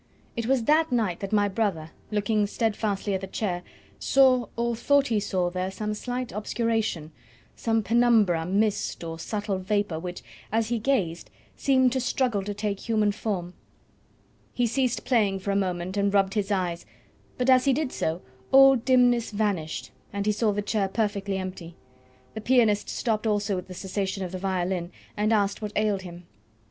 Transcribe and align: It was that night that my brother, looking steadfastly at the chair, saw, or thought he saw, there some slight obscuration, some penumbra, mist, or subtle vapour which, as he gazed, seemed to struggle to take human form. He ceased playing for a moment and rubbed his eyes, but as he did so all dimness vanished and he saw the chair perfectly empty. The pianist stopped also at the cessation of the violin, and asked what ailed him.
It 0.35 0.47
was 0.47 0.63
that 0.63 0.91
night 0.91 1.19
that 1.19 1.31
my 1.31 1.47
brother, 1.47 1.91
looking 2.09 2.47
steadfastly 2.47 3.13
at 3.13 3.21
the 3.21 3.27
chair, 3.27 3.61
saw, 3.99 4.47
or 4.55 4.75
thought 4.75 5.09
he 5.09 5.19
saw, 5.19 5.51
there 5.51 5.69
some 5.69 5.93
slight 5.93 6.31
obscuration, 6.31 7.11
some 7.55 7.83
penumbra, 7.83 8.47
mist, 8.47 9.03
or 9.03 9.19
subtle 9.19 9.59
vapour 9.59 9.99
which, 9.99 10.23
as 10.51 10.69
he 10.69 10.79
gazed, 10.79 11.29
seemed 11.55 11.91
to 11.91 11.99
struggle 11.99 12.43
to 12.45 12.53
take 12.55 12.79
human 12.89 13.11
form. 13.11 13.53
He 14.53 14.65
ceased 14.65 15.05
playing 15.05 15.37
for 15.37 15.51
a 15.51 15.55
moment 15.55 15.95
and 15.97 16.11
rubbed 16.11 16.33
his 16.33 16.51
eyes, 16.51 16.83
but 17.37 17.47
as 17.47 17.65
he 17.65 17.71
did 17.73 17.91
so 17.91 18.23
all 18.51 18.75
dimness 18.75 19.29
vanished 19.29 19.91
and 20.11 20.25
he 20.25 20.31
saw 20.31 20.51
the 20.51 20.63
chair 20.63 20.87
perfectly 20.87 21.37
empty. 21.37 21.75
The 22.33 22.41
pianist 22.41 22.89
stopped 22.89 23.27
also 23.27 23.55
at 23.59 23.67
the 23.67 23.75
cessation 23.75 24.23
of 24.23 24.31
the 24.31 24.39
violin, 24.39 24.91
and 25.15 25.31
asked 25.31 25.61
what 25.61 25.73
ailed 25.75 26.01
him. 26.01 26.25